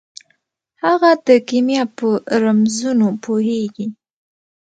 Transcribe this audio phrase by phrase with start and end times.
[0.83, 2.07] هغه د کیمیا په
[2.43, 3.87] رمزونو پوهیږي.